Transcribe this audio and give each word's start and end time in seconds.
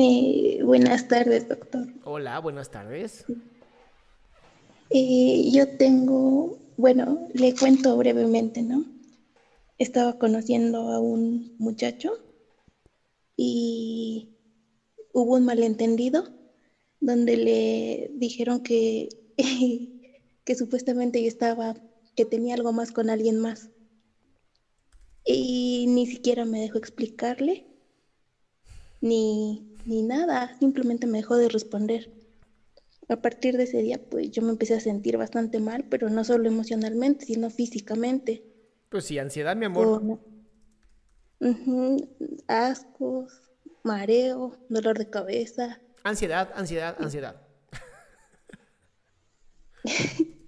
Eh, 0.00 0.60
buenas 0.62 1.08
tardes, 1.08 1.48
doctor. 1.48 1.88
Hola, 2.04 2.38
buenas 2.38 2.70
tardes. 2.70 3.24
Eh, 4.90 5.50
yo 5.52 5.76
tengo, 5.76 6.56
bueno, 6.76 7.26
le 7.34 7.52
cuento 7.56 7.96
brevemente, 7.96 8.62
¿no? 8.62 8.84
Estaba 9.76 10.16
conociendo 10.16 10.92
a 10.92 11.00
un 11.00 11.56
muchacho 11.58 12.12
y 13.36 14.28
hubo 15.12 15.34
un 15.34 15.44
malentendido 15.44 16.28
donde 17.00 17.36
le 17.36 18.10
dijeron 18.14 18.60
que, 18.60 19.08
que 20.44 20.54
supuestamente 20.54 21.20
yo 21.20 21.26
estaba, 21.26 21.74
que 22.14 22.24
tenía 22.24 22.54
algo 22.54 22.72
más 22.72 22.92
con 22.92 23.10
alguien 23.10 23.40
más. 23.40 23.68
Y 25.24 25.86
ni 25.88 26.06
siquiera 26.06 26.44
me 26.44 26.60
dejó 26.60 26.78
explicarle, 26.78 27.66
ni, 29.00 29.67
ni 29.84 30.02
nada, 30.02 30.56
simplemente 30.58 31.06
me 31.06 31.18
dejó 31.18 31.36
de 31.36 31.48
responder. 31.48 32.12
A 33.08 33.16
partir 33.16 33.56
de 33.56 33.64
ese 33.64 33.78
día, 33.78 33.98
pues 34.10 34.30
yo 34.30 34.42
me 34.42 34.50
empecé 34.50 34.74
a 34.74 34.80
sentir 34.80 35.16
bastante 35.16 35.60
mal, 35.60 35.84
pero 35.88 36.10
no 36.10 36.24
solo 36.24 36.46
emocionalmente, 36.48 37.24
sino 37.24 37.48
físicamente. 37.48 38.44
Pues 38.90 39.04
sí, 39.04 39.18
ansiedad, 39.18 39.56
mi 39.56 39.64
amor. 39.66 40.00
Con 40.00 40.20
ascos, 42.48 43.32
mareo, 43.82 44.58
dolor 44.68 44.98
de 44.98 45.08
cabeza. 45.08 45.80
Ansiedad, 46.04 46.50
ansiedad, 46.54 46.96
ansiedad. 46.98 47.40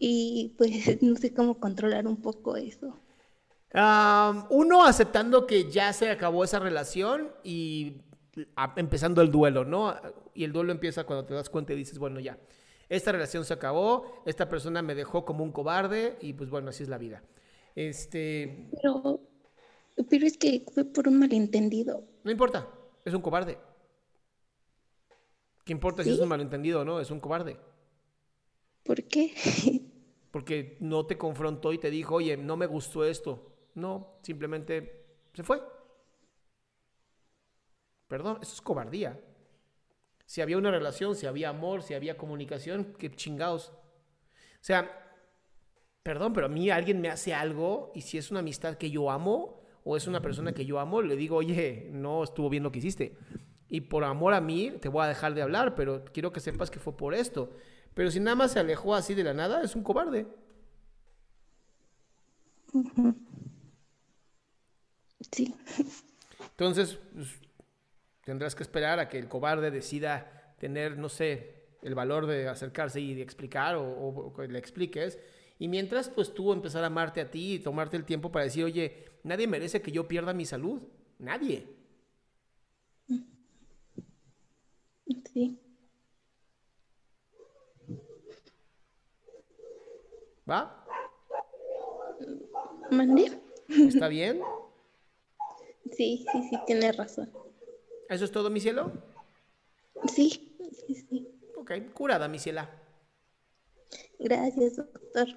Y 0.00 0.54
pues 0.56 0.70
no 1.02 1.14
sé 1.16 1.32
cómo 1.32 1.60
controlar 1.60 2.08
un 2.08 2.16
poco 2.16 2.56
eso. 2.56 2.98
Uno 4.50 4.84
aceptando 4.84 5.46
que 5.46 5.70
ya 5.70 5.92
se 5.92 6.10
acabó 6.10 6.42
esa 6.42 6.58
relación 6.58 7.30
y 7.44 7.98
a- 8.56 8.74
empezando 8.76 9.22
el 9.22 9.30
duelo, 9.30 9.64
¿no? 9.64 9.94
Y 10.34 10.44
el 10.44 10.52
duelo 10.52 10.72
empieza 10.72 11.04
cuando 11.04 11.24
te 11.26 11.34
das 11.34 11.50
cuenta 11.50 11.72
y 11.72 11.76
dices, 11.76 11.98
bueno, 11.98 12.20
ya, 12.20 12.38
esta 12.88 13.12
relación 13.12 13.44
se 13.44 13.54
acabó, 13.54 14.22
esta 14.26 14.48
persona 14.48 14.82
me 14.82 14.94
dejó 14.94 15.24
como 15.24 15.44
un 15.44 15.52
cobarde 15.52 16.18
y 16.20 16.32
pues 16.32 16.50
bueno, 16.50 16.70
así 16.70 16.82
es 16.82 16.88
la 16.88 16.98
vida. 16.98 17.22
Este, 17.74 18.68
Pero, 18.82 19.20
pero 20.08 20.26
es 20.26 20.36
que 20.36 20.64
fue 20.72 20.84
por 20.84 21.08
un 21.08 21.18
malentendido. 21.18 22.04
no 22.24 22.30
importa, 22.30 22.68
es 23.04 23.14
un 23.14 23.22
cobarde. 23.22 23.58
¿Qué 25.64 25.72
importa 25.72 26.04
si 26.04 26.10
es 26.10 26.20
un 26.20 26.28
malentendido 26.28 26.80
o 26.80 26.84
no? 26.84 27.00
Es 27.00 27.10
un 27.10 27.20
cobarde. 27.20 27.56
¿Por 28.84 29.02
qué? 29.04 29.32
Porque 30.30 30.76
no 30.80 31.06
te 31.06 31.18
confrontó 31.18 31.72
y 31.72 31.78
te 31.78 31.90
dijo, 31.90 32.16
oye, 32.16 32.36
no 32.36 32.56
me 32.56 32.66
gustó 32.66 33.04
esto. 33.04 33.52
No, 33.74 34.18
simplemente 34.22 35.06
se 35.34 35.42
fue. 35.42 35.60
Perdón, 38.10 38.38
eso 38.42 38.54
es 38.54 38.60
cobardía. 38.60 39.20
Si 40.26 40.40
había 40.40 40.58
una 40.58 40.72
relación, 40.72 41.14
si 41.14 41.26
había 41.26 41.48
amor, 41.48 41.84
si 41.84 41.94
había 41.94 42.16
comunicación, 42.16 42.92
qué 42.98 43.08
chingados. 43.08 43.68
O 43.68 44.62
sea, 44.62 45.14
perdón, 46.02 46.32
pero 46.32 46.46
a 46.46 46.48
mí 46.48 46.70
alguien 46.70 47.00
me 47.00 47.08
hace 47.08 47.32
algo 47.32 47.92
y 47.94 48.00
si 48.00 48.18
es 48.18 48.32
una 48.32 48.40
amistad 48.40 48.74
que 48.74 48.90
yo 48.90 49.12
amo 49.12 49.62
o 49.84 49.96
es 49.96 50.08
una 50.08 50.20
persona 50.20 50.52
que 50.52 50.66
yo 50.66 50.80
amo, 50.80 51.02
le 51.02 51.14
digo, 51.14 51.36
oye, 51.36 51.88
no 51.92 52.24
estuvo 52.24 52.50
bien 52.50 52.64
lo 52.64 52.72
que 52.72 52.80
hiciste. 52.80 53.16
Y 53.68 53.82
por 53.82 54.02
amor 54.02 54.34
a 54.34 54.40
mí 54.40 54.72
te 54.80 54.88
voy 54.88 55.04
a 55.04 55.08
dejar 55.08 55.32
de 55.34 55.42
hablar, 55.42 55.76
pero 55.76 56.04
quiero 56.06 56.32
que 56.32 56.40
sepas 56.40 56.68
que 56.68 56.80
fue 56.80 56.96
por 56.96 57.14
esto. 57.14 57.52
Pero 57.94 58.10
si 58.10 58.18
nada 58.18 58.34
más 58.34 58.50
se 58.50 58.58
alejó 58.58 58.96
así 58.96 59.14
de 59.14 59.22
la 59.22 59.34
nada, 59.34 59.62
es 59.62 59.76
un 59.76 59.84
cobarde. 59.84 60.26
Sí. 65.30 65.54
Entonces, 66.40 66.98
pues, 67.14 67.49
tendrás 68.24 68.54
que 68.54 68.62
esperar 68.62 68.98
a 68.98 69.08
que 69.08 69.18
el 69.18 69.28
cobarde 69.28 69.70
decida 69.70 70.54
tener, 70.58 70.98
no 70.98 71.08
sé, 71.08 71.54
el 71.82 71.94
valor 71.94 72.26
de 72.26 72.48
acercarse 72.48 73.00
y 73.00 73.14
de 73.14 73.22
explicar 73.22 73.76
o, 73.76 73.82
o- 74.36 74.42
le 74.42 74.58
expliques. 74.58 75.18
Y 75.58 75.68
mientras, 75.68 76.08
pues 76.08 76.32
tú 76.34 76.52
empezar 76.52 76.82
a 76.84 76.88
amarte 76.88 77.20
a 77.20 77.30
ti 77.30 77.54
y 77.54 77.58
tomarte 77.58 77.96
el 77.96 78.04
tiempo 78.04 78.30
para 78.32 78.44
decir, 78.44 78.64
oye, 78.64 79.04
nadie 79.24 79.46
merece 79.46 79.82
que 79.82 79.92
yo 79.92 80.08
pierda 80.08 80.32
mi 80.32 80.44
salud. 80.46 80.80
Nadie. 81.18 81.66
Sí. 85.32 85.58
¿Va? 90.48 90.84
¿Mandé? 92.90 93.38
¿Está 93.68 94.08
bien? 94.08 94.40
Sí, 95.92 96.24
sí, 96.32 96.42
sí, 96.48 96.56
tiene 96.66 96.92
razón. 96.92 97.30
¿Eso 98.10 98.24
es 98.24 98.32
todo, 98.32 98.50
mi 98.50 98.58
cielo? 98.58 98.90
Sí, 100.12 100.56
sí, 100.84 100.94
sí. 100.96 101.28
Ok, 101.56 101.70
curada, 101.94 102.26
mi 102.26 102.40
ciela. 102.40 102.68
Gracias, 104.18 104.76
doctor. 104.76 105.28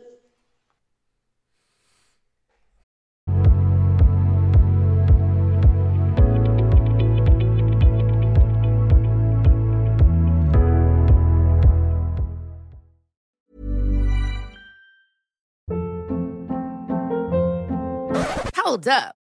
Hold 18.55 18.87
up. 18.87 19.22